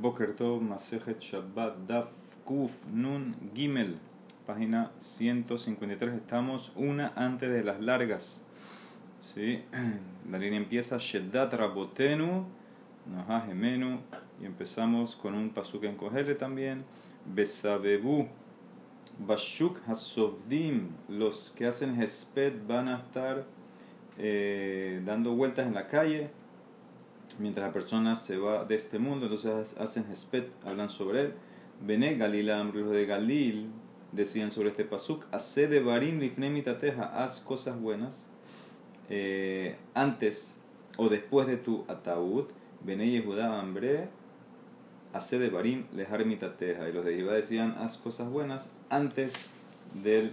[0.00, 2.08] Boker Tov, Masejet Shabbat, Daf,
[2.44, 3.98] Kuf, Nun, Gimel,
[4.46, 6.14] página 153.
[6.14, 8.42] Estamos una antes de las largas.
[9.20, 9.62] ¿Sí?
[10.30, 12.46] La línea empieza Sheddat Rabotenu,
[13.06, 14.00] Noha Gemenu,
[14.40, 16.84] y empezamos con un pasuk en Kohele también.
[17.26, 18.28] Besabebu,
[19.18, 23.44] Bashuk Hasovdim, los que hacen Hesped van a estar
[24.16, 26.30] eh, dando vueltas en la calle
[27.40, 31.32] mientras la persona se va de este mundo, entonces hacen Hesped, hablan sobre él.
[31.80, 33.70] Bene Galila, de Galil,
[34.12, 36.20] decían sobre este pasuk, hace de barim
[36.80, 38.26] teja, haz cosas buenas
[39.10, 40.56] eh, antes
[40.96, 42.46] o después de tu ataúd.
[42.84, 44.08] Bene Yehuda hambre,
[45.12, 46.24] hace de barim lejar
[46.58, 46.88] teja.
[46.88, 49.34] Y los de Yehuda decían, haz cosas buenas antes
[50.02, 50.32] del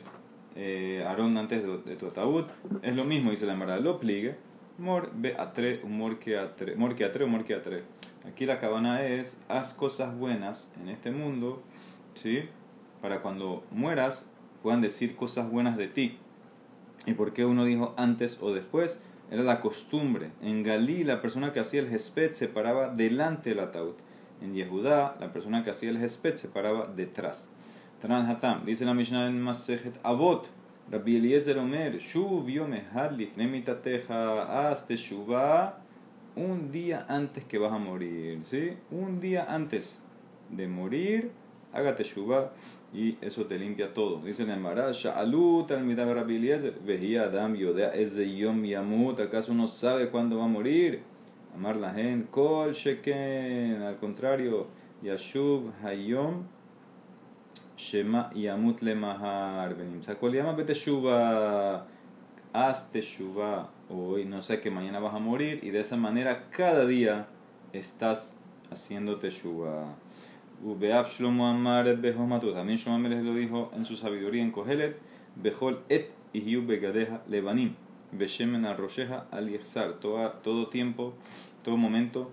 [0.56, 2.46] eh, Aarón, antes de, tu ataúd.
[2.82, 4.49] Es lo mismo, dice la Mara, lo pligue
[4.80, 7.84] Mor be atre, mor que atre, mor que atre, mor que atre.
[8.26, 11.62] Aquí la cabana es, haz cosas buenas en este mundo,
[12.14, 12.44] ¿sí?
[13.02, 14.24] Para cuando mueras
[14.64, 16.18] puedan decir cosas buenas de ti.
[17.06, 19.04] ¿Y por qué uno dijo antes o después?
[19.30, 20.32] Era la costumbre.
[20.42, 23.96] En Galí la persona que hacía el Hesped se paraba delante del ataúd.
[24.42, 27.52] En Yehudá la persona que hacía el Hesped se paraba detrás.
[28.02, 30.48] Tanan Hatam, dice la Mishnah en Masejet Abot,
[30.92, 33.64] Rabbi Eliezer Omer, Shuv Yom Ehad Lifnei
[34.10, 35.78] haz teshuva
[36.36, 38.74] un día antes que vas a morir, ¿sí?
[38.90, 40.00] Un día antes
[40.50, 41.30] de morir,
[41.74, 42.52] hágate teshuva
[42.92, 44.20] y eso te limpia todo.
[44.26, 44.92] Dice en el Mará,
[45.84, 50.48] midab Rabbi Eliezer, Vehia Adam Yodea Eze Yom Yamut, ¿acaso uno sabe cuándo va a
[50.48, 51.04] morir?
[51.54, 54.66] Amar la gente, Kol Sheken, al contrario,
[55.04, 56.46] Yashuv Hayom
[57.80, 60.04] Shema Yamut le mahar benim.
[60.04, 61.88] Sakol llama beteshuva.
[62.52, 66.86] Haz teshuva hoy, no sé que mañana vas a morir y de esa manera cada
[66.86, 67.28] día
[67.72, 68.36] estás
[68.70, 69.96] haciendo teshuva.
[70.62, 72.54] Ubeab Shlomo Amar et Behomatu.
[72.54, 74.98] También Shlomo lo dijo en su sabiduría en Kohelet.
[75.38, 77.76] Behol et ihiu begadeja levanim.
[78.12, 80.00] Beshemen arrosheja al yexar.
[80.02, 81.14] Todo tiempo,
[81.64, 82.30] todo momento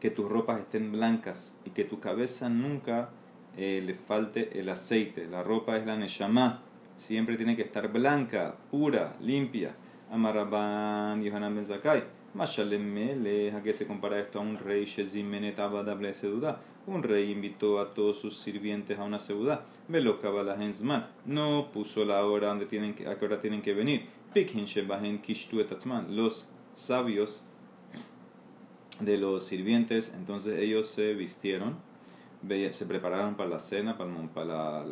[0.00, 3.08] que tus ropas estén blancas y que tu cabeza nunca
[3.56, 5.26] eh, le falte el aceite.
[5.26, 6.62] La ropa es la neshama,
[6.96, 9.74] siempre tiene que estar blanca, pura, limpia.
[10.10, 12.04] Amaraban Yohanan Ben Zakai.
[12.36, 14.86] ¿a qué se compara esto a un rey?
[16.86, 19.64] Un rey invitó a todos sus sirvientes a una seudá.
[19.88, 21.06] Velo la Hensman.
[21.24, 24.06] No puso la hora donde tienen que, a qué hora tienen que venir.
[24.34, 26.16] Kishtu Etatzman.
[26.16, 27.44] Los sabios
[29.00, 31.76] de los sirvientes, entonces ellos se vistieron
[32.70, 34.82] se prepararon para la cena, para,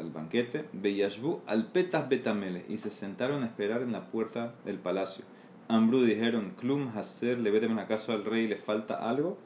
[0.00, 4.78] el banquete, Beyashbu al petas betamele, y se sentaron a esperar en la puerta del
[4.78, 5.24] palacio.
[5.68, 9.36] Ambru dijeron, Klum Haser, le veten acaso al rey le falta algo.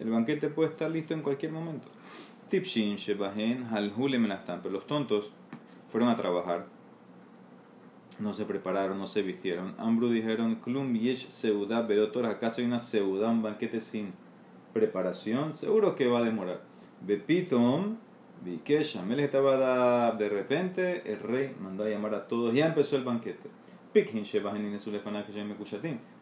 [0.00, 1.88] El banquete puede estar listo en cualquier momento.
[2.48, 5.30] Tipshin Shebahen Halhule Menastan, pero los tontos
[5.90, 6.66] fueron a trabajar.
[8.18, 9.74] No se prepararon, no se vistieron.
[9.78, 14.12] Ambru dijeron, Klum Yesh Seuda, Berotor, acaso hay una Seuda, un banquete sin
[14.72, 15.54] preparación.
[15.54, 16.67] Seguro que va a demorar.
[17.00, 17.96] Bepitom,
[19.20, 23.48] estaba de repente, el rey mandó a llamar a todos, ya empezó el banquete.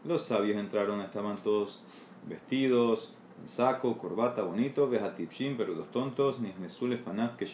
[0.04, 1.82] Los sabios entraron, estaban todos
[2.28, 6.52] vestidos, en saco, corbata, bonito, Bejatipshin, pero los tontos, ni
[6.96, 7.44] Fanaf, que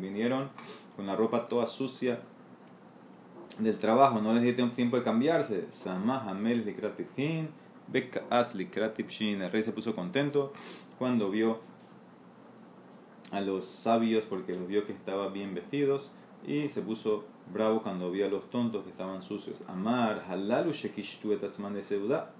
[0.00, 0.48] vinieron
[0.96, 2.20] con la ropa toda sucia
[3.58, 5.66] del trabajo, no les dieron tiempo de cambiarse.
[9.42, 10.52] El rey se puso contento
[10.98, 11.60] cuando vio
[13.30, 16.12] a los sabios porque los vio que estaban bien vestidos
[16.46, 19.62] y se puso bravo cuando vio a los tontos que estaban sucios.
[19.66, 22.32] Amar, halalu shekishtu etatzman de seuda.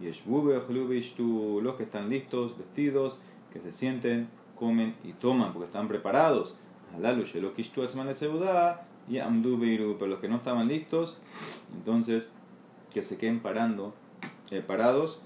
[0.00, 3.20] Los que están listos, vestidos,
[3.52, 6.54] que se sienten, comen y toman porque están preparados.
[6.94, 8.86] Halalu shelokishtu etatzman de seuda.
[9.08, 11.16] Y amdu pero los que no estaban listos,
[11.72, 12.32] entonces
[12.92, 13.94] que se queden parando,
[14.50, 15.20] eh, parados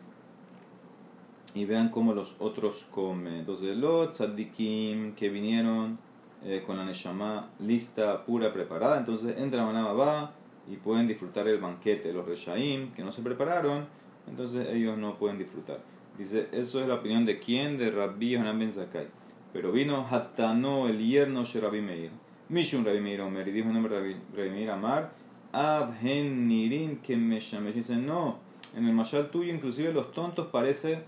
[1.54, 3.34] y vean cómo los otros comen.
[3.34, 5.98] Entonces los tzadikim que vinieron
[6.44, 10.32] eh, con la neshama lista, pura, preparada, entonces entran a va
[10.70, 12.12] y pueden disfrutar el banquete.
[12.12, 13.86] Los reshaim que no se prepararon,
[14.28, 15.80] entonces ellos no pueden disfrutar.
[16.16, 19.06] Dice, eso es la opinión de quién, de Rabbi Yohanan Ben Zakai.
[19.52, 22.10] Pero vino Hatano, el yerno de Rabbi Meir.
[22.48, 25.12] Mishun Rabbi Meir Omer, y dijo el nombre de Rabbi Meir Amar,
[25.52, 27.40] Abhen Nirin que me
[27.72, 28.38] Dice, no,
[28.76, 31.02] en el mashal tuyo inclusive los tontos parece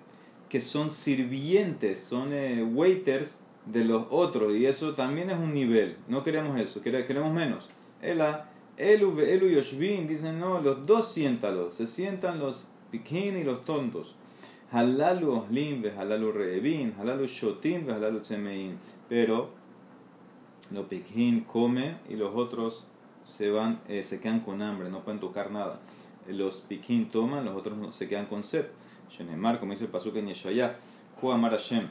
[0.53, 5.97] que son sirvientes, son eh, waiters de los otros, y eso también es un nivel.
[6.09, 7.71] No queremos eso, queremos menos.
[8.03, 13.65] Ela, Elu, Elu Yoshvin dicen, no, los dos siéntalos, se sientan los piquín y los
[13.65, 14.15] tontos.
[14.71, 18.77] halalu oslim, halalu reevin, halalu shotin, halalu tzemein.
[19.09, 19.49] Pero
[20.71, 22.85] los piquín come y los otros
[23.27, 25.81] se van, eh, se quedan con hambre, no pueden tocar nada.
[26.29, 28.67] Los piquín toman, los otros se quedan con sed.
[29.13, 30.77] Shenemar, como dice el pasuk en Yeshaya,
[31.23, 31.89] Amar Hashem.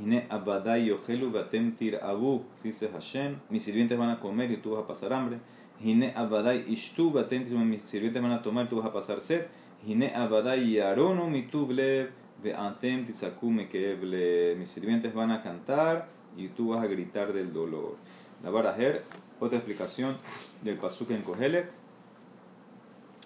[0.00, 4.84] Hine abadai yohelu batem abu, dice Hashem, mis sirvientes van a comer y tú vas
[4.84, 5.38] a pasar hambre.
[5.80, 9.46] Hine abadai ishtu batem mis sirvientes van a tomar y tú vas a pasar sed.
[9.86, 12.10] Hine abadai yaronu mitublev
[12.42, 14.56] ve'antem titzaku mekeble.
[14.56, 17.96] Mis sirvientes van a cantar y tú vas a gritar del dolor.
[18.42, 19.04] La barajer,
[19.40, 20.16] otra explicación
[20.62, 21.85] del pasuk en Kohelet.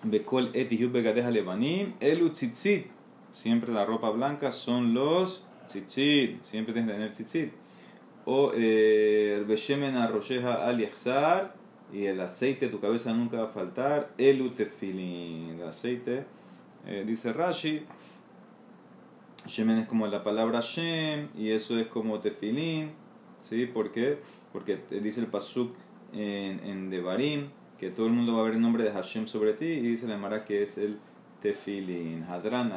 [0.02, 2.86] Bekol et begadeja levanim, elu tzitzit.
[3.30, 6.42] Siempre la ropa blanca son los tzitzit.
[6.42, 7.52] Siempre tienes que tener tzitzit.
[8.24, 11.54] O el beshemen arroyeja al yahzar.
[11.92, 14.10] Y el aceite de tu cabeza nunca va a faltar.
[14.16, 15.58] Elu tefilin.
[15.60, 16.24] El aceite,
[16.86, 17.82] eh, dice Rashi.
[19.46, 21.28] Shemen es como la palabra Shem.
[21.36, 22.92] Y eso es como tefilin.
[23.48, 23.66] ¿Sí?
[23.66, 24.18] ¿Por qué?
[24.52, 25.74] Porque dice el pasuk
[26.12, 29.54] en, en Devarim que todo el mundo va a ver el nombre de Hashem sobre
[29.54, 30.98] ti y dice la Mara que es el
[31.40, 32.24] Tefilin.
[32.24, 32.70] Hadran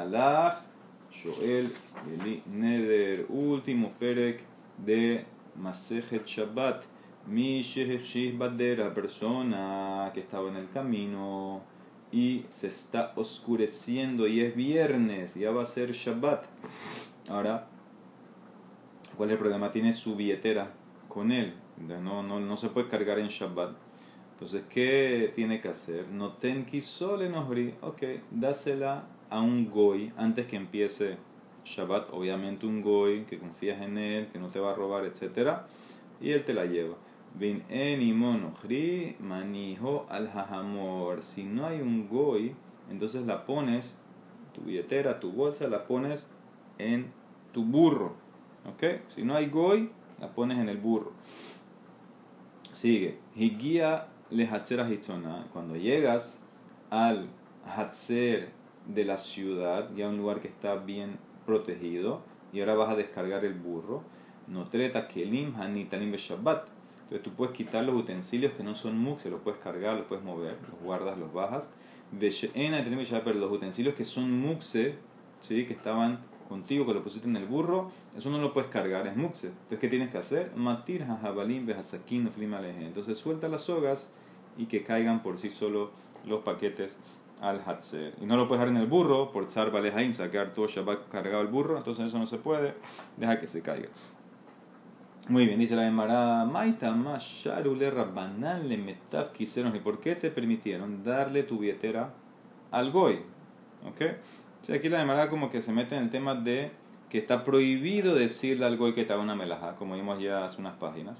[1.11, 1.69] Joel,
[2.09, 4.43] Eli Neder, último perek
[4.77, 5.25] de
[5.57, 6.85] Masejet Shabbat.
[7.27, 11.61] Mi la persona que estaba en el camino
[12.09, 16.45] y se está oscureciendo y es viernes, ya va a ser Shabbat.
[17.29, 17.67] Ahora,
[19.17, 19.69] ¿cuál es el problema?
[19.69, 20.71] Tiene su billetera
[21.09, 21.55] con él.
[21.77, 23.82] No, no, no se puede cargar en Shabbat.
[24.43, 26.09] Entonces, ¿qué tiene que hacer?
[26.09, 27.75] No tenki sole nosri.
[27.79, 31.15] Ok, dásela a un goy antes que empiece
[31.63, 32.09] Shabbat.
[32.11, 35.59] Obviamente un goy que confías en él, que no te va a robar, etc.
[36.19, 36.95] Y él te la lleva.
[37.39, 41.23] Vin enimonohri manijo al hajamor.
[41.23, 42.53] Si no hay un goy,
[42.91, 43.97] entonces la pones,
[44.53, 46.29] tu billetera, tu bolsa, la pones
[46.79, 47.13] en
[47.53, 48.17] tu burro.
[48.67, 48.83] ¿Ok?
[49.15, 49.89] Si no hay goy,
[50.19, 51.13] la pones en el burro.
[52.73, 53.19] Sigue.
[53.37, 56.43] Higia cuando llegas
[56.89, 57.27] al
[57.65, 58.51] Hatzer
[58.87, 62.21] de la ciudad, ya un lugar que está bien protegido,
[62.51, 64.03] y ahora vas a descargar el burro,
[64.47, 66.67] no treta kelim hanitanim shabbat.
[67.03, 70.05] Entonces tú puedes quitar los utensilios que no son muk, se los puedes cargar, los
[70.05, 71.69] puedes mover, los guardas, los bajas.
[72.19, 74.95] Pero los utensilios que son mukse,
[75.39, 75.65] ¿sí?
[75.65, 76.19] que estaban
[76.53, 79.47] contigo, que lo pusiste en el burro, eso no lo puedes cargar, es mukse.
[79.47, 80.51] Entonces, ¿qué tienes que hacer?
[80.55, 82.29] Matir hajabalim behasakin
[82.81, 84.13] Entonces, suelta las sogas
[84.55, 85.89] y que caigan por sí solo
[86.27, 86.95] los paquetes
[87.41, 88.13] al Hatzer.
[88.21, 91.41] Y no lo puedes dejar en el burro por tzar balejain, sacar todo Shabbat cargado
[91.41, 92.75] el burro, entonces eso no se puede,
[93.17, 93.89] deja que se caiga.
[95.29, 101.03] Muy bien, dice la Emara, Maita Masharule Rabbanan le metaf ¿y por qué te permitieron
[101.03, 102.13] darle tu billetera
[102.71, 103.21] al Goy?
[103.87, 104.01] ¿Ok?
[104.69, 106.71] O aquí la Emara como que se mete en el tema de
[107.09, 110.75] que está prohibido decirle al Goy que haga una melaja, como vimos ya hace unas
[110.75, 111.17] páginas.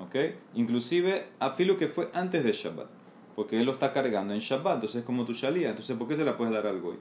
[0.00, 0.16] ¿ok?
[0.54, 2.88] Inclusive a filo que fue antes de Shabbat,
[3.34, 6.16] porque él lo está cargando en Shabbat, entonces es como tu shalía, entonces ¿por qué
[6.16, 6.96] se la puedes dar al goy?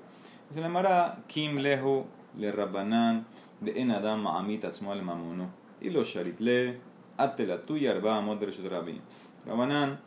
[0.50, 2.06] Se le llamará Kim Lehu
[2.38, 3.26] le Rabbanan
[3.60, 5.50] de Enadam Ma'amit Atzmal Mamuno
[5.80, 6.80] y lo Sharitle
[7.18, 9.02] Atela tuya Arba Rabbi.
[9.46, 10.00] Rabbanan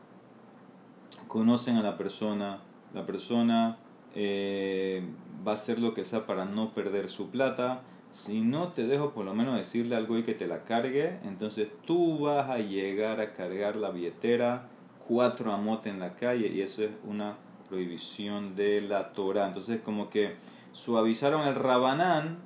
[1.28, 2.60] conocen a la persona,
[2.92, 3.78] la persona
[4.14, 5.02] eh,
[5.46, 7.82] va a hacer lo que sea para no perder su plata
[8.14, 11.68] si no te dejo por lo menos decirle algo y que te la cargue, entonces
[11.84, 14.68] tú vas a llegar a cargar la billetera
[15.08, 17.36] cuatro amotes en la calle y eso es una
[17.68, 19.48] prohibición de la Torah.
[19.48, 20.36] Entonces como que
[20.72, 22.38] suavizaron el rabanán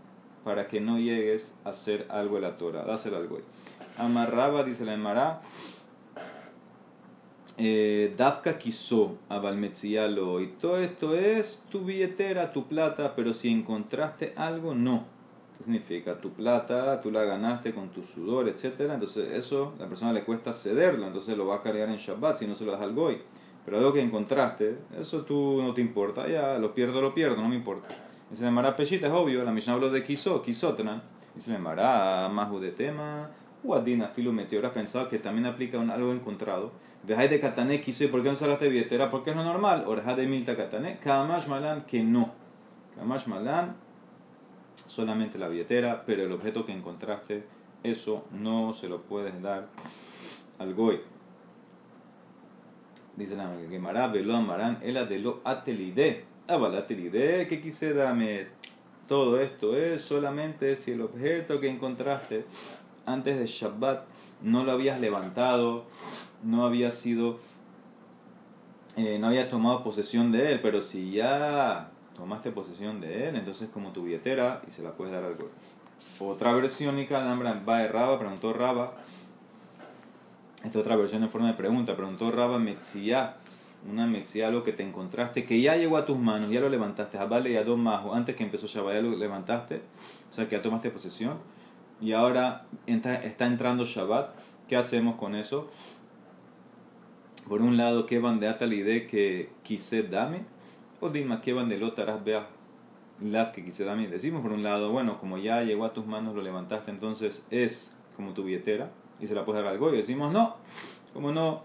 [0.43, 3.39] para que no llegues a hacer algo de la Torah, hacer algo.
[3.99, 5.43] Amarraba, dice la Emara,
[8.17, 14.33] Dafka quiso a Balmetzialo y todo esto es tu billetera, tu plata, pero si encontraste
[14.37, 15.19] algo, no
[15.59, 16.21] ¿Qué significa?
[16.21, 18.93] Tu plata, tú la ganaste con tu sudor, etc.
[18.93, 22.47] Entonces eso, la persona le cuesta cederlo, entonces lo va a cargar en Shabbat si
[22.47, 23.19] no se lo das al goy.
[23.65, 27.49] Pero algo que encontraste, eso tú no te importa, ya lo pierdo, lo pierdo, no
[27.49, 27.89] me importa.
[28.33, 31.03] Y se llamará pechita, es obvio, la Mishnah habló de Kiso, Kisotran.
[31.37, 33.31] Y se llamará Mahu de tema,
[33.65, 34.49] Uadina, Filumet.
[34.49, 36.71] Si habrás pensado que también aplica un, algo encontrado.
[37.03, 39.11] Dejáis de Katané, Kiso, ¿y por qué no hablaste de billetera?
[39.11, 39.85] Porque es lo normal.
[39.87, 42.33] Oreja de Milta Katané, Kamash Malan, que no.
[42.97, 43.77] Kamash Malan,
[44.87, 47.45] solamente la billetera, pero el objeto que encontraste,
[47.83, 49.69] eso no se lo puedes dar
[50.59, 51.01] al goy.
[53.17, 56.25] Dice la Gemara, velo amarán, el de lo atelide.
[56.47, 58.47] atelide, que quise dame.
[59.09, 62.45] Todo esto es solamente si el objeto que encontraste
[63.07, 64.05] antes de Shabbat
[64.43, 65.87] no lo habías levantado,
[66.43, 67.39] no había sido,
[68.97, 73.69] eh, no habías tomado posesión de él, pero si ya tomaste posesión de él, entonces
[73.69, 75.49] como tu billetera y se la puedes dar al goy.
[76.21, 78.95] Otra versión, y cada va de Raba, preguntó Raba.
[80.65, 81.97] Esta otra versión en forma de pregunta.
[81.97, 83.37] Preguntó Raba Mexia,
[83.89, 87.19] una Mexia, algo que te encontraste, que ya llegó a tus manos, ya lo levantaste.
[87.19, 89.83] Vale, ya dos más, antes que empezó Shabbat, ya lo levantaste,
[90.31, 91.39] o sea que ya tomaste posesión.
[92.01, 94.31] Y ahora está entrando Shabbat.
[94.69, 95.71] ¿Qué hacemos con eso?
[97.49, 100.43] Por un lado, ¿qué van de atalide que quise dame?
[101.01, 102.47] O dime, ¿qué van de lotaras vea?
[103.23, 104.07] Lav que quise dame.
[104.09, 107.97] Decimos por un lado, bueno, como ya llegó a tus manos, lo levantaste, entonces es
[108.17, 108.91] como tu billetera
[109.21, 110.57] y se la puedes dar al Y Decimos, no,
[111.15, 111.63] como no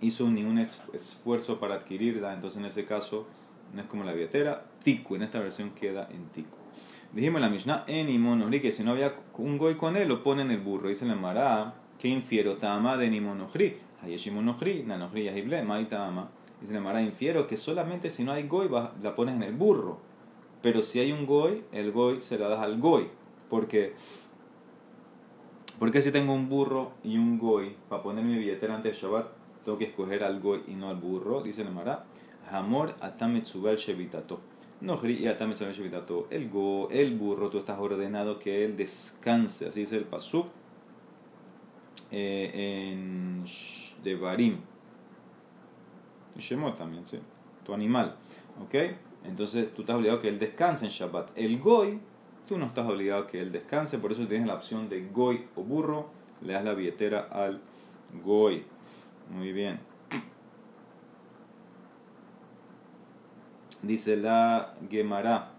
[0.00, 3.26] hizo ningún esfuerzo para adquirirla, entonces en ese caso
[3.74, 4.66] no es como la billetera.
[4.84, 6.56] Tiku, en esta versión queda en Tiku.
[7.12, 10.22] Dijimos en la Mishnah, en Imonohri, que si no había un goy con él, lo
[10.22, 10.88] pone en el burro.
[10.88, 13.06] Dice la Mará, que infiero tama de
[14.06, 14.82] Nimonohri.
[14.82, 16.30] Hayeshimonohri, Nanohri, Yahible, Maitama.
[16.60, 18.68] Dice la Mará, infiero que solamente si no hay goy
[19.02, 19.98] la pones en el burro.
[20.62, 23.08] Pero si hay un goy, el goy se la das al goy.
[23.50, 23.94] Porque
[25.78, 29.26] porque si tengo un burro y un goy para poner mi billetera antes de Shabbat,
[29.64, 31.42] tengo que escoger al goy y no al burro?
[31.42, 32.04] Dice la Mará,
[32.50, 34.40] Hamor atametzubal shevitato.
[34.80, 36.28] No, y atametzubal shevitato.
[36.30, 39.68] El go, el burro, tú estás ordenado que él descanse.
[39.68, 40.46] Así dice el pasuk
[42.10, 43.42] eh, en
[44.02, 44.58] Devarim.
[46.36, 47.18] Y Shemot también, sí.
[47.64, 48.14] Tu animal.
[48.62, 48.74] ¿Ok?
[49.24, 51.30] Entonces tú estás obligado que él descanse en Shabbat.
[51.36, 52.00] El goy
[52.48, 55.46] Tú no estás obligado a que él descanse, por eso tienes la opción de goy
[55.56, 56.08] o burro.
[56.42, 57.60] Le das la billetera al
[58.22, 58.64] goy.
[59.30, 59.80] Muy bien.
[63.82, 65.50] Dice la Gemara.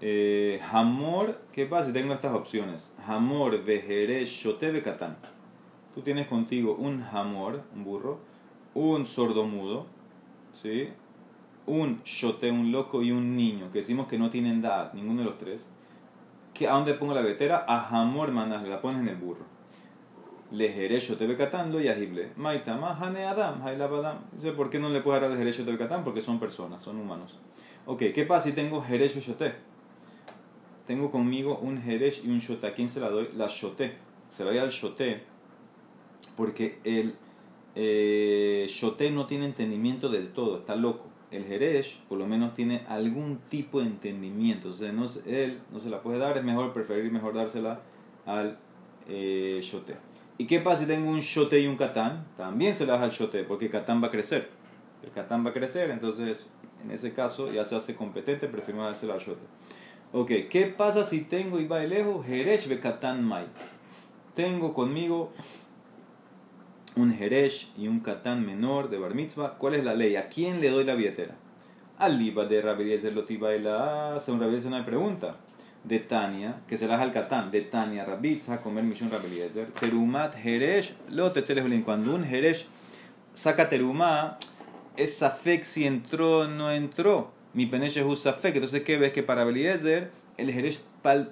[0.00, 2.94] Eh, hamor, ¿qué pasa si tengo estas opciones?
[3.06, 5.16] Hamor, vejere, shote, katán.
[5.98, 8.20] Tú tienes contigo un hamor, un burro,
[8.72, 9.86] un sordomudo,
[10.52, 10.90] ¿sí?
[11.66, 15.24] un shote, un loco y un niño, que decimos que no tienen edad, ninguno de
[15.24, 15.66] los tres,
[16.60, 17.64] ¿a dónde pongo la vetera?
[17.66, 19.44] A Hamor manas, la pones en el burro.
[20.52, 22.30] Le shote becatando y ajible.
[22.36, 24.18] Maitama hane adam, adam.
[24.30, 26.04] Dice, ¿por qué no le puedo dar el shote becatán?
[26.04, 27.40] Porque son personas, son humanos.
[27.86, 29.52] Ok, ¿qué pasa si tengo jeresh y shote?
[30.86, 32.68] Tengo conmigo un jeresh y un shote.
[32.68, 33.30] ¿A quién se la doy?
[33.36, 33.96] La shote.
[34.30, 35.37] Se la doy al shote
[36.36, 37.14] porque el
[37.74, 38.66] eh,
[39.12, 43.80] no tiene entendimiento del todo, está loco el Jeresh por lo menos tiene algún tipo
[43.80, 44.70] de entendimiento.
[44.70, 47.80] O sea, no, él no se la puede dar, es mejor preferir mejor dársela
[48.26, 48.58] al
[49.08, 49.60] eh.
[50.36, 52.26] ¿Y qué pasa si tengo un shote y un katán?
[52.36, 54.50] También se la da al shote, porque el katán va a crecer.
[55.02, 56.48] El katán va a crecer, entonces
[56.84, 59.42] en ese caso ya se hace competente, prefiero dársela al shote.
[60.12, 62.24] Ok, ¿qué pasa si tengo y va lejos?
[62.24, 63.46] Jeresh ve katán mai.
[64.34, 65.32] Tengo conmigo
[66.98, 70.16] un Jeresh y un Katán menor de Bar Mitzvah, ¿cuál es la ley?
[70.16, 71.36] ¿A quién le doy la billetera?
[71.98, 75.36] Al Liba de Rabeliezer Lotiba y la según Rabeliezer una pregunta.
[75.84, 80.94] De Tania, que se la al Katán, de Tania Rabitza, comer Mishun Rabeliezer, Terumat Jeresh,
[81.08, 81.32] lo
[81.84, 82.66] Cuando un Jeresh
[83.32, 84.38] saca Terumá,
[84.96, 87.30] es Safek si entró o no entró.
[87.54, 89.12] Mi peneche es Safek, entonces ¿qué ves?
[89.12, 90.80] Que para Beliezer el Jeresh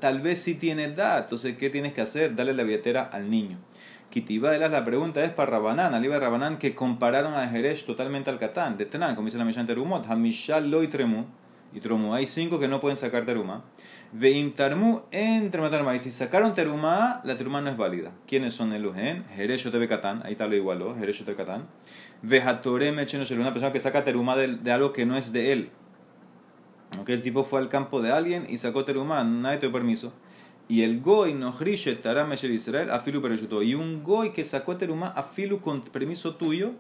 [0.01, 2.35] tal vez sí tiene edad, entonces ¿qué tienes que hacer?
[2.35, 3.59] Darle la billetera al niño.
[4.17, 8.79] Kitiba la pregunta es para Rabanán, Aliba Rabanán, que compararon a Jerez totalmente al Catán,
[8.79, 11.27] de Tenán, como dice la Mishnah en Terumot, Hamishal lo y Tremu,
[11.75, 13.65] y Tromu, hay cinco que no pueden sacar Teruma.
[14.13, 18.13] Veim Tarmu entre Matarma, y si sacaron Teruma, la Teruma no es válida.
[18.27, 19.27] ¿Quiénes son el Ujen?
[19.37, 21.67] Jerez Yotebe Catán, ahí está lo igualó, Jerez Yotebe Catán.
[22.23, 25.71] Vejatore Mecheno una persona que saca Teruma de, de, algo que no es de él.
[27.03, 30.15] Okay, el tipo fue al campo de alguien y sacó Teruma, nadie te dio permiso.
[30.69, 31.55] Y el goy no
[32.03, 33.63] taram Israel afilu pereyuto.
[33.63, 36.73] Y un goy que sacó teruma afilu con permiso tuyo,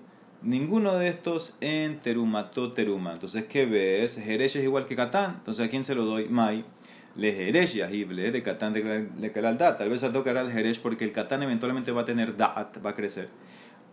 [0.42, 3.12] ninguno de estos en terumato teruma.
[3.12, 4.18] Entonces, ¿qué ves?
[4.18, 5.36] Jeresh es igual que Catán.
[5.38, 6.28] Entonces, ¿a quién se lo doy?
[6.28, 6.64] Mai.
[7.14, 9.78] Le Jeresh yahible de Catán de el Dat.
[9.78, 12.90] Tal vez a tocar al Jeresh porque el Catán eventualmente va a tener Dat, va
[12.90, 13.28] a crecer.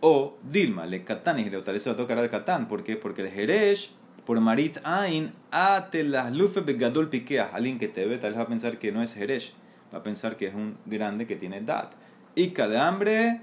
[0.00, 2.66] O Dilma, le Catán y le tal vez a tocar al Catán.
[2.66, 2.96] ¿Por qué?
[2.96, 3.92] Porque el Jeresh
[4.26, 7.50] por Marit Ain, ate las lufe begadol piquea.
[7.52, 9.54] Alguien que te ve, tal vez va a pensar que no es Jeresh
[9.94, 11.90] va a pensar que es un grande que tiene edad.
[12.34, 13.40] Ica de hambre,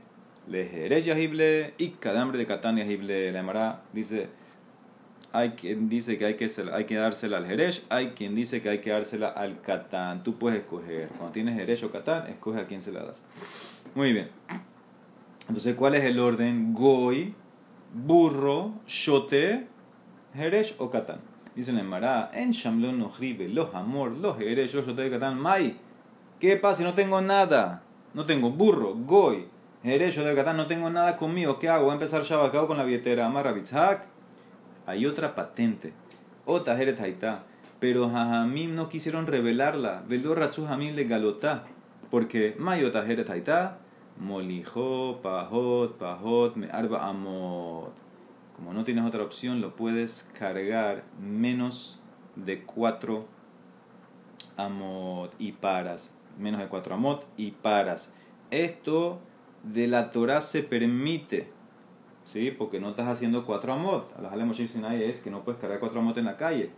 [0.48, 3.32] le yahible, Ica de hambre de Catán yahible.
[3.32, 4.28] La dice,
[5.32, 8.70] hay quien dice que hay que, hay que dársela al Jerez, hay quien dice que
[8.70, 10.24] hay que dársela al Catán.
[10.24, 11.08] Tú puedes escoger.
[11.10, 13.24] Cuando tienes Jerez o Catán, escoge a quién se la das.
[13.96, 14.30] Muy bien.
[15.48, 16.74] Entonces, ¿cuál es el orden?
[16.74, 17.34] Goy,
[17.94, 19.68] burro, shote,
[20.34, 21.22] Jerez o Catán.
[21.56, 23.12] Dice la Emara, en Shamlon no
[23.50, 25.78] los amor, los Jerez, los shote, Catán, mai.
[26.42, 27.84] ¿Qué pasa si no tengo nada?
[28.16, 29.46] No tengo burro, goy,
[29.84, 31.60] derecho de Catán, no tengo nada conmigo.
[31.60, 31.84] ¿Qué hago?
[31.84, 33.28] Voy a empezar Shabbat con la billetera.
[33.28, 33.54] Amarra
[34.88, 35.94] hay otra patente.
[36.46, 37.44] Ota Haitá.
[37.80, 40.04] Pero Jajamim no quisieron revelarla.
[40.08, 41.66] Veldo Ratsu Jamim le galotá.
[42.10, 43.78] Porque Mayota Haitá.
[44.18, 47.94] Molijó, pajot, pajot, me arba amot.
[48.56, 52.00] Como no tienes otra opción, lo puedes cargar menos
[52.36, 53.28] de 4
[54.58, 56.18] amot y paras.
[56.38, 58.14] Menos de 4 amot y paras.
[58.50, 59.20] Esto
[59.64, 61.50] de la Torah se permite.
[62.26, 62.52] ¿Sí?
[62.52, 64.14] Porque no estás haciendo 4 amot.
[64.18, 66.72] A la Sinai es que no puedes cargar 4 amot en la calle.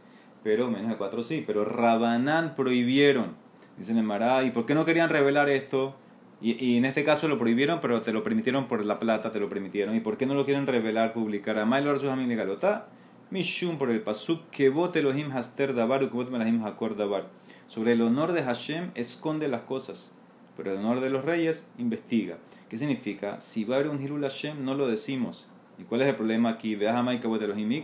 [0.43, 1.43] Pero menos de 4 sí.
[1.45, 3.35] Pero Rabanán prohibieron.
[3.77, 5.95] Dicen en Mará, ¿y por qué no querían revelar esto?
[6.43, 9.47] Y, en este caso lo prohibieron, pero te lo permitieron por la plata, te lo
[9.47, 9.95] permitieron.
[9.95, 11.57] ¿Y por qué no lo quieren revelar, publicar?
[11.57, 12.87] A Mailor Suhamin de Galotá,
[13.31, 17.29] Mishum por el pasuk, que bote Elohim haster dabar, que melahim hakor dabar.
[17.67, 20.13] Sobre el honor de Hashem, esconde las cosas,
[20.55, 22.37] pero el honor de los reyes, investiga.
[22.69, 23.39] ¿Qué significa?
[23.39, 25.47] Si va a haber un Hilul Hashem, no lo decimos.
[25.77, 26.75] ¿Y cuál es el problema aquí?
[26.75, 27.83] Veas a que bote Elohim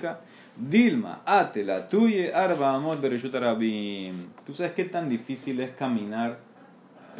[0.57, 6.39] Dilma, atela, tuye, arba, amor, ¿Tú sabes qué tan difícil es caminar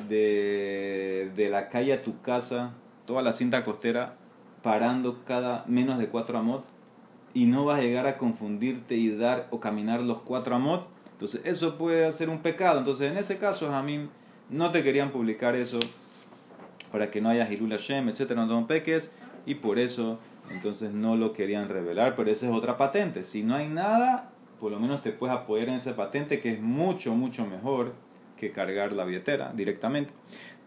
[0.10, 2.74] de, de la calle a tu casa,
[3.06, 4.16] toda la cinta costera,
[4.62, 6.66] parando cada menos de cuatro amot,
[7.34, 10.88] y no vas a llegar a confundirte y dar o caminar los cuatro amot,
[11.20, 12.80] entonces eso puede ser un pecado.
[12.80, 14.10] Entonces en ese caso, Jamín,
[14.50, 15.78] no te querían publicar eso
[16.94, 19.12] para que no haya Hirul Hashem, etcétera, no peques,
[19.46, 20.18] y por eso
[20.50, 23.24] entonces no lo querían revelar, pero esa es otra patente.
[23.24, 26.62] Si no hay nada, por lo menos te puedes apoyar en esa patente que es
[26.62, 27.92] mucho, mucho mejor
[28.38, 30.14] que cargar la billetera directamente.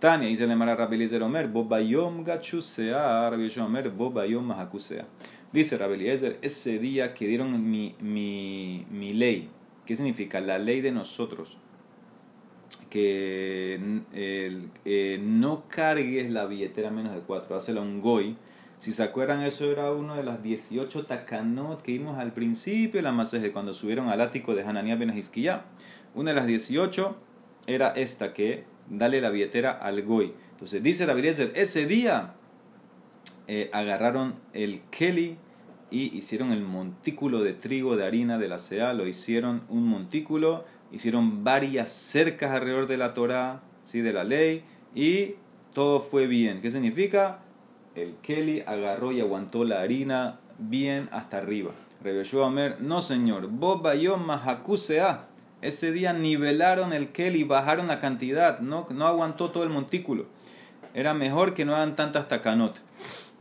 [0.00, 5.06] Tania dice le mara Rabeliezer Omer, Bobayom gachusea, Rabeliezer Omer, Bobayom mahakusea.
[5.50, 9.48] Dice Rabeliezer, ese día que dieron mi, mi, mi ley,
[9.92, 10.40] ¿qué significa?
[10.40, 11.58] La ley de nosotros.
[12.88, 13.78] Que
[14.14, 18.38] eh, no cargues la billetera menos de cuatro, hazla un goy.
[18.78, 23.02] Si se acuerdan, eso era uno de las 18 takanot que vimos al principio de
[23.02, 25.12] la de cuando subieron al ático de Hananiah Ben
[26.14, 27.14] Una de las 18
[27.66, 30.32] era esta que dale la billetera al goy.
[30.52, 32.32] Entonces dice la ese día
[33.46, 35.36] eh, agarraron el Kelly
[35.92, 40.64] y hicieron el montículo de trigo de harina de la sea, lo hicieron un montículo,
[40.90, 44.00] hicieron varias cercas alrededor de la Torah, ¿sí?
[44.00, 45.34] de la ley, y
[45.74, 46.60] todo fue bien.
[46.62, 47.40] ¿Qué significa?
[47.94, 51.72] El Kelly agarró y aguantó la harina bien hasta arriba.
[52.02, 55.28] Rebeshua Amer, no señor, Bob Bayom Mahakusea
[55.62, 60.26] ese día nivelaron el Kelly, bajaron la cantidad, no, no aguantó todo el montículo.
[60.92, 62.80] Era mejor que no hagan tantas takanot.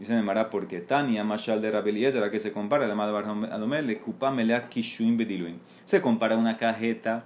[0.01, 3.19] Dice Nemara, porque Tania, Mashal de Rabeliezer, la que se compara, la madre
[3.51, 5.61] Adomel, le melea kishuin bediluin.
[5.85, 7.25] Se compara una cajeta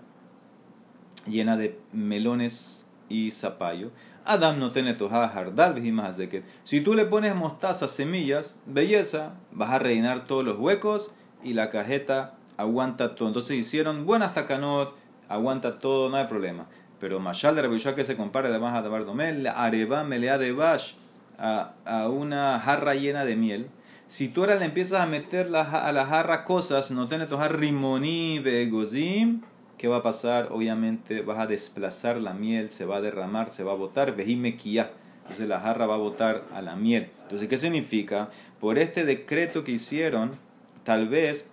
[1.25, 3.91] llena de melones y zapallo.
[4.25, 10.43] Adam no tiene hardal Si tú le pones mostaza, semillas, belleza, vas a rellenar todos
[10.43, 13.29] los huecos y la cajeta aguanta todo.
[13.29, 14.97] Entonces hicieron buenas takanot,
[15.29, 16.67] aguanta todo, no hay problema.
[16.99, 20.95] Pero Mashal de Rabbi que se compara además a Dabardomel, Areba Melea de Bash,
[21.37, 23.67] a, a, una jarra llena de miel.
[24.07, 28.39] Si tú ahora le empiezas a meter a la jarra cosas, no tienes tojar rimoni
[28.39, 29.41] begozim,
[29.77, 30.49] ¿qué va a pasar?
[30.51, 34.91] Obviamente vas a desplazar la miel, se va a derramar, se va a botar, vejimequia.
[35.23, 37.09] Entonces la jarra va a botar a la miel.
[37.23, 38.29] Entonces, ¿qué significa?
[38.59, 40.37] Por este decreto que hicieron,
[40.83, 41.49] tal vez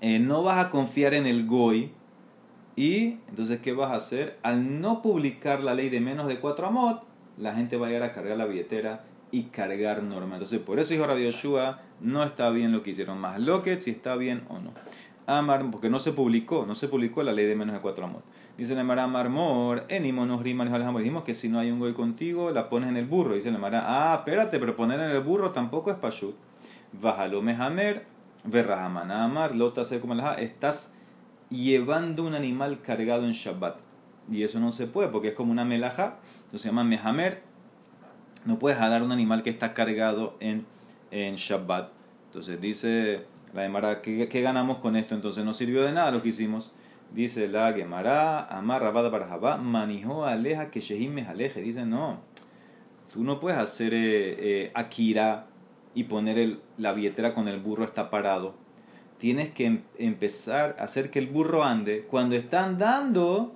[0.00, 1.92] eh, no vas a confiar en el GOI.
[2.74, 4.38] Y entonces, ¿qué vas a hacer?
[4.42, 7.04] Al no publicar la ley de menos de 4 amot,
[7.38, 10.34] la gente va a ir a cargar la billetera y cargar normal.
[10.34, 13.18] Entonces, por eso dijo Rabbi Yoshua, no está bien lo que hicieron.
[13.18, 14.72] Más lo que si está bien o no.
[15.26, 18.22] Amar, porque no se publicó, no se publicó la ley de menos de 4 amot.
[18.58, 22.68] Dice la Mara Marmor, enimonos riman dijimos que si no hay un goy contigo, la
[22.68, 23.34] pones en el burro.
[23.34, 26.34] Dice la Mara, ah, espérate, pero poner en el burro tampoco es pashut.
[26.92, 28.04] Bájalo mehamer,
[28.68, 30.96] Amar, Lota como estás
[31.48, 33.76] llevando un animal cargado en Shabbat.
[34.30, 37.42] Y eso no se puede porque es como una melaja, entonces se llama mehamer.
[38.44, 40.66] No puedes jalar un animal que está cargado en,
[41.10, 41.90] en Shabbat.
[42.26, 45.14] Entonces dice la Gemara, ¿qué, ¿qué, ganamos con esto?
[45.14, 46.72] Entonces no sirvió de nada lo que hicimos.
[47.14, 51.60] Dice la Gemara, Amar Rabada para Jabá, manijó aleja que Shehim me aleje.
[51.60, 52.20] Dice, no,
[53.12, 55.46] tú no puedes hacer eh, eh, Akira
[55.94, 58.54] y poner el, la billetera con el burro está parado.
[59.18, 62.06] Tienes que em, empezar a hacer que el burro ande.
[62.10, 63.54] Cuando está andando,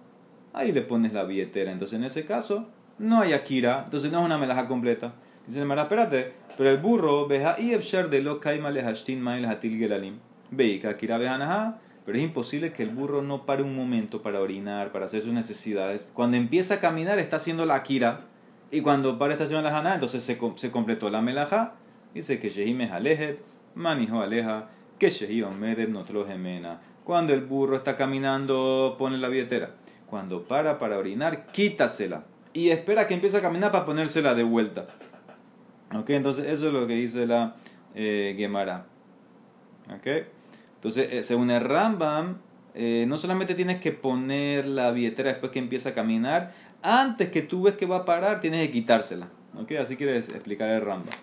[0.57, 1.71] ahí le pones la billetera.
[1.71, 2.67] Entonces en ese caso,
[2.99, 3.83] no hay Akira.
[3.85, 5.15] Entonces no es una melaja completa.
[5.47, 9.79] Dice el espérate, pero el burro, veja y de lo kaima le hashtin mail hatil
[9.79, 10.19] gelalim.
[10.51, 11.79] Veika Akira vejanaha.
[12.05, 15.33] Pero es imposible que el burro no pare un momento para orinar, para hacer sus
[15.33, 16.11] necesidades.
[16.15, 18.23] Cuando empieza a caminar está haciendo la Akira.
[18.71, 21.75] Y cuando para está haciendo la Haná, entonces se, se completó la melaja
[22.17, 23.43] Dice que Shehime Alejet,
[23.75, 26.81] Manijo Aleja, Que Shehion Meder Notro Gemena.
[27.05, 29.75] Cuando el burro está caminando, pone la billetera.
[30.07, 32.25] Cuando para para orinar, quítasela.
[32.53, 34.87] Y espera que empiece a caminar para ponérsela de vuelta.
[35.95, 36.11] ¿Ok?
[36.11, 37.57] Entonces, eso es lo que dice la
[37.95, 38.87] eh, Gemara.
[39.95, 40.27] ¿Ok?
[40.77, 42.39] Entonces, eh, según el Rambam,
[42.75, 47.43] eh, no solamente tienes que poner la billetera después que empieza a caminar, antes que
[47.43, 49.29] tú ves que va a parar, tienes que quitársela.
[49.59, 49.73] ¿Ok?
[49.73, 51.15] Así quieres explicar el Rambam.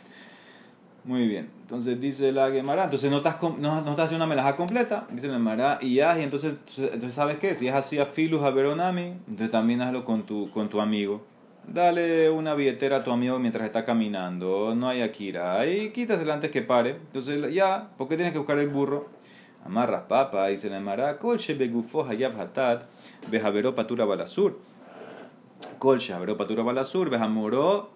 [1.05, 1.49] Muy bien.
[1.61, 5.27] Entonces dice la Gemara, entonces no estás, no, no estás haciendo una melaja completa, dice
[5.27, 7.55] la Gemara, y ya, y entonces, entonces ¿sabes qué?
[7.55, 11.25] Si es así a Filus a Veronami, entonces también hazlo con tu, con tu amigo.
[11.67, 16.51] Dale una billetera a tu amigo mientras está caminando, no hay Akira, ahí quítasela antes
[16.51, 16.91] que pare.
[16.91, 19.09] Entonces ya, ¿por qué tienes que buscar el burro?
[19.65, 22.83] Amarras papa, dice la Gemara, colche begufo hayav hatat,
[23.29, 24.59] bejavero patura balasur.
[25.79, 27.89] Colche, havero patura balasur, bejamoró,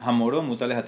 [0.00, 0.82] hamoró mutales a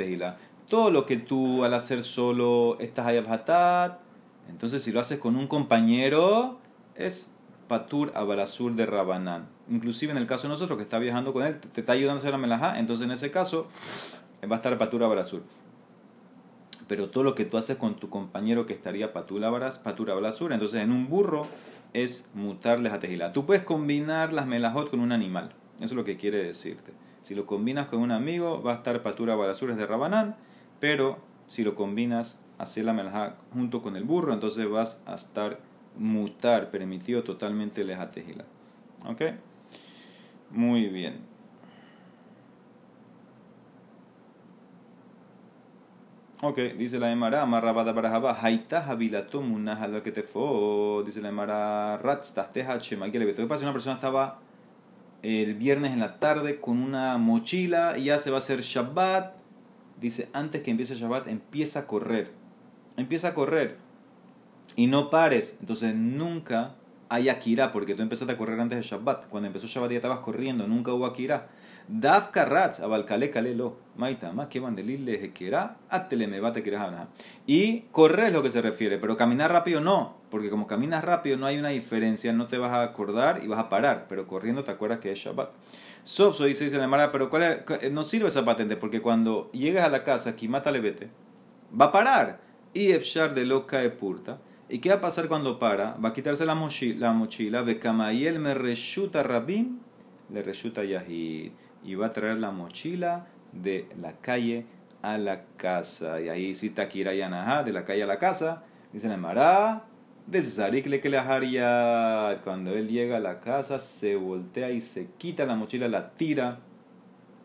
[0.75, 4.01] todo lo que tú al hacer solo estás hayab hatat,
[4.49, 6.59] entonces si lo haces con un compañero,
[6.97, 7.31] es
[7.69, 9.47] patur abalasur de Rabanán.
[9.71, 12.19] Inclusive en el caso de nosotros que está viajando con él, te está ayudando a
[12.19, 13.69] hacer la melajá, entonces en ese caso
[14.51, 15.45] va a estar patur abalasur.
[16.89, 20.91] Pero todo lo que tú haces con tu compañero que estaría patur abalasur, entonces en
[20.91, 21.47] un burro
[21.93, 23.33] es mutarles a tejila.
[23.33, 25.53] Tú puedes combinar las melajot con un animal.
[25.77, 26.91] Eso es lo que quiere decirte.
[27.23, 30.35] Si lo combinas con un amigo, va a estar patura balasures de Rabanán
[30.85, 31.17] pero
[31.47, 35.59] si lo combinas, hacer la melajá junto con el burro, entonces vas a estar
[35.97, 38.45] mutar, permitido totalmente el ejatejila.
[39.07, 39.23] ¿Ok?
[40.51, 41.21] Muy bien.
[46.43, 51.23] Ok, dice la Emara, amarrabada para Jabá, haita habilato munaja lo que te fue, dice
[51.23, 53.65] la Emara, ratztasteja chema, que le ¿Qué pasa?
[53.65, 54.41] Una persona estaba
[55.23, 59.44] el viernes en la tarde con una mochila y ya se va a hacer Shabbat
[60.05, 62.31] dice, antes que empiece Shabbat, empieza a correr.
[62.97, 63.77] Empieza a correr.
[64.77, 65.57] Y no pares.
[65.61, 66.75] Entonces nunca
[67.09, 69.29] hay Akira, porque tú empezaste a correr antes de Shabbat.
[69.29, 71.49] Cuando empezó Shabbat ya estabas corriendo, nunca hubo Akira.
[71.87, 76.63] Dav karatz, abalkale kalelo, maitama, que bandelile hekera, atelemebate
[77.47, 81.37] Y correr es lo que se refiere, pero caminar rápido no, porque como caminas rápido
[81.37, 84.65] no hay una diferencia, no te vas a acordar y vas a parar, pero corriendo
[84.65, 85.51] te acuerdas que es Shabbat.
[86.03, 89.89] Sofso dice, dice la Mara, pero ¿cuál no sirve esa patente porque cuando llegas a
[89.91, 91.09] la casa, aquí mata vete,
[91.81, 92.41] va a parar.
[92.73, 94.41] Y Efshar de loca de purta.
[94.69, 95.93] ¿Y qué va a pasar cuando para?
[96.05, 99.79] Va a quitarse la mochila, la mochila Bekamayel me reshuta rabim,
[100.31, 101.53] le reshuta yahid.
[101.85, 104.67] Y va a traer la mochila de la calle
[105.01, 106.21] a la casa.
[106.21, 108.65] Y ahí sí Takira Yanaha, de la calle a la casa.
[108.93, 109.85] Dice la Mara,
[110.27, 111.11] de Zarik le que
[112.45, 116.61] Cuando él llega a la casa, se voltea y se quita la mochila, la tira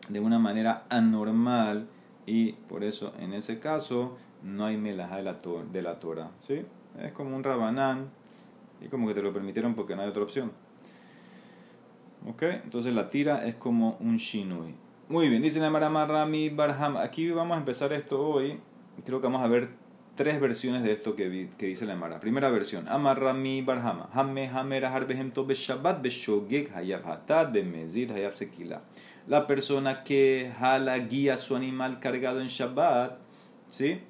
[0.08, 1.88] de una manera anormal.
[2.26, 5.38] Y por eso, en ese caso, no hay melajá de la,
[5.72, 6.30] de la Torah.
[6.46, 6.64] ¿sí?
[7.02, 8.10] Es como un rabanán.
[8.80, 10.52] Y como que te lo permitieron porque no hay otra opción.
[12.26, 12.42] ¿Ok?
[12.42, 14.74] Entonces la tira es como un shinui.
[15.08, 16.96] Muy bien, dice la Rami Barham.
[16.96, 18.60] Aquí vamos a empezar esto hoy.
[19.04, 19.70] Creo que vamos a ver
[20.14, 22.20] tres versiones de esto que, que dice la Emara.
[22.20, 28.82] Primera versión, Amarrami Barhama, Hame Hamera Harbehemto Beshabat Beshogeg Hayab Hatat Bemezid Hayab Sekila.
[29.26, 33.18] La persona que jala, guía su animal cargado en Shabbat,
[33.70, 34.00] ¿sí?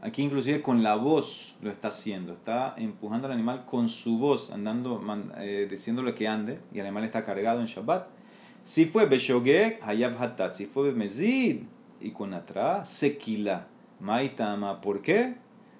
[0.00, 4.50] Aquí inclusive con la voz lo está haciendo, está empujando al animal con su voz,
[4.50, 5.02] andando,
[5.38, 8.06] eh, diciéndole que ande, y el animal está cargado en Shabbat.
[8.62, 11.62] Si fue Beshogeg, Hayab Hatat, si fue Bemezid,
[12.00, 13.66] y con atrás, Sekila
[14.00, 15.34] Maitama, ¿por qué?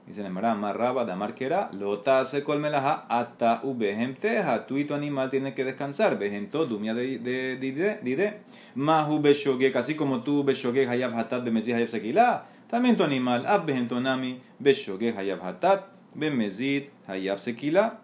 [0.06, 5.28] Dice la Mara, Marraba, Damar Kera, Lota se colmelaja, Ata ubehemteja, tú y tu animal
[5.28, 8.40] tienen que descansar, Behemto, Dumia de Dide,
[8.74, 13.66] Mahu Beshogek, así como tú Beshogek, Hayab Hatat, Bemezid, Hayab Sekila, también tu animal, Ab
[13.66, 18.00] Behemto Nami, Beshogek, Hayab Hatat, Bemezid, Hayab Sekila.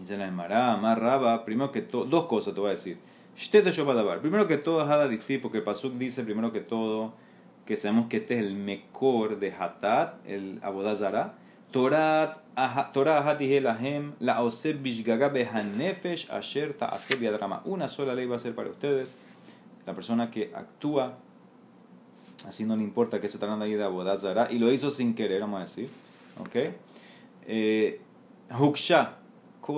[0.00, 2.98] Dice la Mara, Marraba, primero que todo, dos cosas te voy a decir.
[4.20, 7.14] Primero que todo, Hada Dikfi, porque Pasuk dice primero que todo,
[7.66, 11.34] que sabemos que este es el mejor de Hatat, el Abodazara.
[11.70, 17.62] Torah Ahatihem, la Oseb Bishgaga Behanefesh Asher Ta'aseb Yadrama.
[17.64, 19.16] Una sola ley va a ser para ustedes.
[19.86, 21.14] La persona que actúa,
[22.46, 25.40] así no le importa que se trata ahí de Abodazara, y lo hizo sin querer,
[25.40, 25.88] vamos a decir.
[26.40, 26.74] ¿Ok?
[27.46, 28.00] Eh,
[28.58, 29.16] Huksha,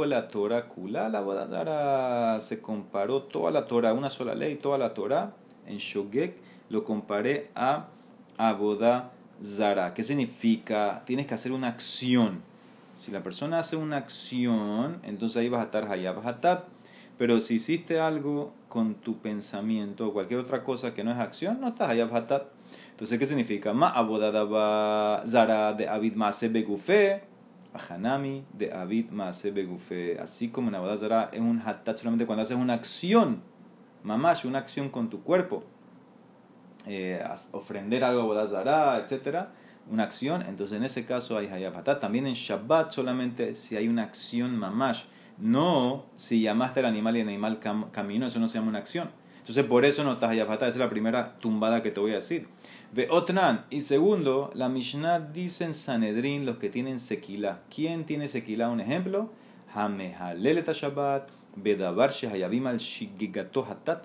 [0.06, 4.94] la Torah Kula, la Abodazara se comparó toda la Torah, una sola ley, toda la
[4.94, 5.34] Torah
[5.66, 6.36] en Shogek
[6.68, 7.88] lo comparé a
[8.36, 9.94] Abodá Zara.
[9.94, 11.02] ¿Qué significa?
[11.06, 12.42] Tienes que hacer una acción.
[12.96, 16.64] Si la persona hace una acción, entonces ahí vas a estar Hayab Hatat.
[17.18, 21.60] Pero si hiciste algo con tu pensamiento o cualquier otra cosa que no es acción,
[21.60, 22.44] no estás Hayab Hatat.
[22.90, 23.72] Entonces, ¿qué significa?
[23.72, 27.22] Ma abodadaba zara de abid maase begufe,
[27.72, 30.18] ahanami de abid maase begufe.
[30.20, 33.42] Así como una abodazara es un hatat solamente cuando haces una acción,
[34.04, 35.64] mamash, una acción con tu cuerpo.
[36.86, 39.52] Eh, ofrender algo a abodazara, etcétera
[39.90, 42.00] una acción, entonces en ese caso hay hayab hatat.
[42.00, 45.04] También en Shabbat solamente si hay una acción mamash.
[45.36, 47.58] No si llamaste al animal y el animal
[47.92, 49.10] camino, eso no se llama una acción.
[49.40, 50.68] Entonces por eso no estás hayab hatat.
[50.68, 52.48] Esa es la primera tumbada que te voy a decir.
[52.92, 53.66] Ve otran.
[53.68, 57.60] Y segundo, la Mishnah dice en Sanedrin los que tienen sequila.
[57.74, 58.70] ¿Quién tiene sequila?
[58.70, 59.30] Un ejemplo.
[59.74, 61.28] Hamehalel Shabbat.
[61.56, 64.04] Bedavar shehayabim al shigigato hatat.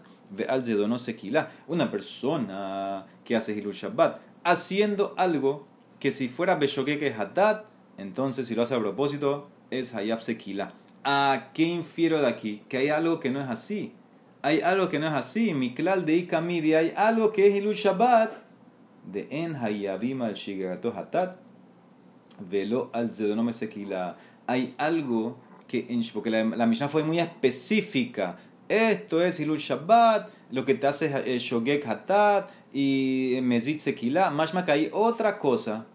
[1.67, 5.67] Una persona que hace Hilul Shabbat haciendo algo
[5.99, 7.65] que si fuera Beshokeke Hatat,
[7.97, 10.73] entonces si lo hace a propósito, es Hayab Sekila.
[11.03, 12.61] ¿A qué infiero de aquí?
[12.69, 13.93] Que hay algo que no es así.
[14.41, 15.53] Hay algo que no es así.
[15.53, 18.31] Miklal de Ikamidi, hay algo que es Ilul Shabbat.
[19.11, 21.37] De En Hayabim al Shigato Hatat.
[22.39, 24.17] Velo al Zedonome Sekila.
[24.47, 25.37] Hay algo
[25.67, 28.37] que, porque la, la Mishnah fue muy específica.
[28.69, 34.29] Esto es Ilul Shabbat, lo que te hace es Shogek Hatat y Mezit Sekila.
[34.29, 35.87] Más que hay otra cosa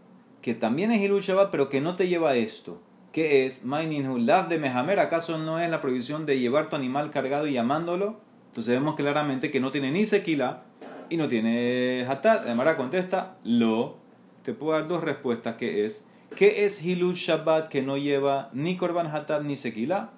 [0.42, 2.82] que también es Hilul Shabbat, pero que no te lleva esto.
[3.12, 3.62] ¿Qué es?
[3.64, 4.98] Lav de Mehamer.
[4.98, 8.18] ¿Acaso no es la prohibición de llevar tu animal cargado y llamándolo?
[8.48, 10.64] Entonces vemos claramente que no tiene ni Sekila
[11.08, 12.52] y no tiene Hatat.
[12.56, 13.98] Mara contesta, lo.
[14.42, 15.54] Te puedo dar dos respuestas.
[15.54, 16.08] ¿Qué es?
[16.34, 20.10] ¿Qué es Hilul Shabbat que no lleva ni Korban Hatat ni Sekila?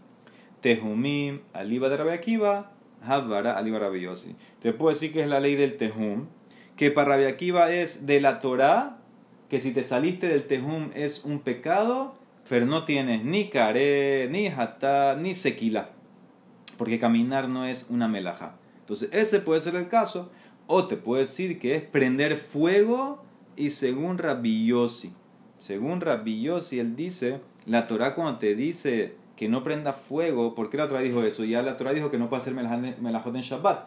[0.61, 4.07] Tehumim, Aliba de Rabbi Akiva, Havara, Aliba Rabbi
[4.61, 6.27] Te puedo decir que es la ley del Tehum,
[6.77, 8.99] que para Rabbi Akiva es de la Torah
[9.49, 12.17] que si te saliste del tejum es un pecado,
[12.49, 15.91] pero no tienes ni care, ni hatá, ni sequila.
[16.77, 18.57] Porque caminar no es una melaja.
[18.81, 20.31] Entonces, ese puede ser el caso.
[20.67, 23.25] O te puede decir que es prender fuego
[23.57, 24.73] y según Rabbi
[25.57, 30.79] Según Rabbi él dice, la Torah cuando te dice que no prenda fuego, ¿por qué
[30.79, 31.45] la Torah dijo eso?
[31.45, 33.87] Ya la Torah dijo que no puede hacer melajot en Shabbat.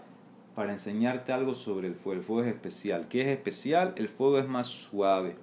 [0.55, 2.19] Para enseñarte algo sobre el fuego.
[2.19, 3.07] El fuego es especial.
[3.07, 3.93] ¿Qué es especial?
[3.95, 5.35] El fuego es más suave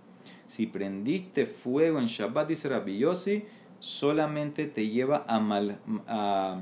[0.46, 3.04] si prendiste fuego en Shabbat, dice Rabbi
[3.78, 6.60] solamente te lleva a, mal, a,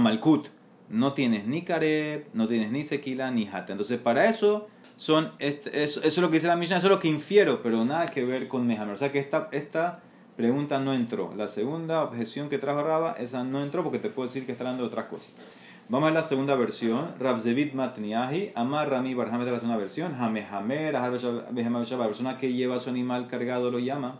[0.00, 0.48] Malkut.
[0.88, 3.72] No tienes ni Karet, no tienes ni Sequila, ni Hata.
[3.72, 7.08] Entonces, para eso, son, eso, es lo que dice la Mishnah, eso es lo que
[7.08, 8.94] infiero, pero nada que ver con Mehammer.
[8.94, 10.02] O sea que esta, esta
[10.36, 11.32] pregunta no entró.
[11.36, 14.64] La segunda objeción que trajo Raba, esa no entró porque te puedo decir que está
[14.64, 15.34] hablando de otras cosas.
[15.88, 17.14] Vamos a la segunda versión.
[17.18, 20.14] Rabzevit Matniahi, Amar Rami Barhamet la segunda versión.
[20.14, 24.18] Hamehamer, la persona que lleva su animal cargado lo llama.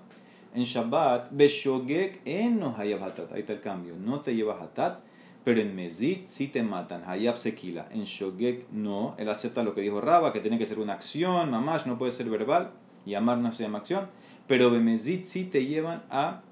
[0.54, 3.32] En Shabbat, Beshogek en no Hayab Hatat.
[3.32, 3.94] Ahí está el cambio.
[3.96, 5.00] No te lleva Hatat,
[5.44, 7.02] pero en Mezit sí te matan.
[7.04, 7.88] Hayab Sekila.
[7.90, 9.16] En Shogek no.
[9.18, 12.12] Él acepta lo que dijo Raba, que tiene que ser una acción, mamash, no puede
[12.12, 12.70] ser verbal.
[13.04, 14.06] Y amar no se llama acción.
[14.46, 16.42] Pero Bemezit sí te llevan a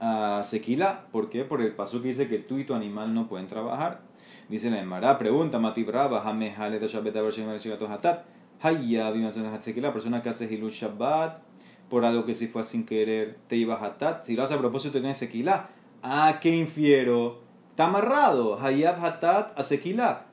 [0.00, 1.06] a Sequila.
[1.12, 1.44] ¿Por qué?
[1.44, 4.00] Por el paso que dice que tú y tu animal no pueden trabajar.
[4.48, 8.24] Dice la Emara, pregunta, Matibraba, Hamehale Shabbat Hatat.
[8.60, 11.42] Hayya, la persona que hace Hilul Shabbat,
[11.88, 14.24] por algo que si fue sin querer, te iba a Hatat.
[14.24, 15.70] Si lo hace a propósito, tienes Sequila.
[16.02, 17.40] Ah, ¿qué infiero?
[17.70, 18.58] Está amarrado.
[18.60, 20.26] Hayab Hatat a Sequila.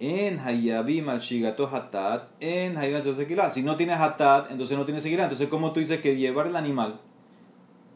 [0.00, 3.50] En Hayabim al Shigato Hatat, en Hayabim Sequila.
[3.50, 5.24] Si no tienes Hatat, entonces no tienes Sequila.
[5.24, 7.00] Entonces, ¿cómo tú dices que llevar el animal?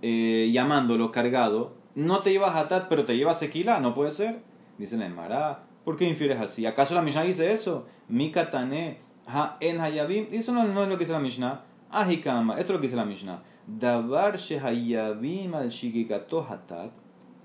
[0.02, 4.42] eh, llamándolo cargado, no te llevas hatat, pero te llevas sequila, no puede ser.
[4.76, 6.66] Dice el Mará, ¿por qué infieres así?
[6.66, 7.86] ¿Acaso la Mishnah dice eso?
[8.08, 11.62] Mi katane, ha en hayabim, eso no, es lo que dice la Mishnah.
[11.90, 13.42] Ahikama, esto es lo que dice la Mishnah.
[13.66, 16.92] Davar she hayabim al shigikato hatat,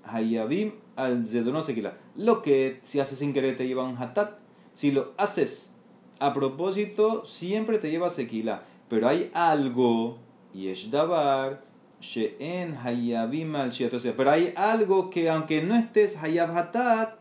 [0.08, 1.98] hayabim al zedono sequila.
[2.16, 4.40] Lo que si haces sin querer te lleva un hatat,
[4.74, 5.76] si lo haces
[6.20, 8.64] a propósito, siempre te lleva sequila.
[8.90, 10.20] Pero hay algo,
[10.54, 11.68] y es davar,
[12.00, 17.16] She'en hayabim al Pero hay algo que aunque no estés hayab hatat,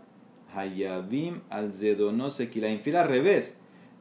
[0.54, 3.58] hayabim al zedono la infila al revés.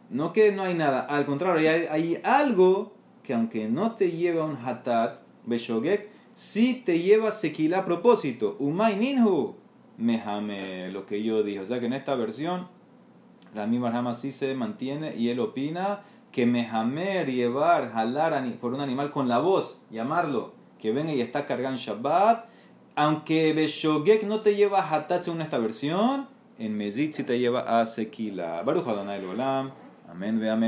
[0.09, 2.93] No que no hay nada, al contrario, hay, hay algo
[3.23, 8.55] que aunque no te lleva un hatat, beshogek, sí te lleva sequila a propósito.
[8.59, 9.55] Umay ninhu,
[9.97, 11.61] mehame, lo que yo dije.
[11.61, 12.67] O sea que en esta versión,
[13.55, 18.81] la misma Rama sí se mantiene y él opina que mehamer, llevar, jalar por un
[18.81, 22.45] animal con la voz, llamarlo que venga y está cargando Shabbat,
[22.95, 26.27] aunque Beshogek no te lleva a Hatat según esta versión,
[26.59, 28.61] en Mezit sí te lleva a Sequila.
[28.63, 29.71] Baruch Adonai Olam.
[30.07, 30.63] Amén ve amén.